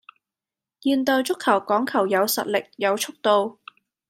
[0.81, 3.59] 現代足球講求有實力,有速度